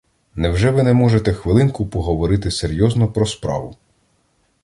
Невже 0.35 0.71
ви 0.71 0.83
не 0.83 0.93
можете 0.93 1.33
хвилинку 1.33 1.85
поговорити 1.85 2.51
серйозно 2.51 3.07
про 3.07 3.25
справу? 3.25 3.77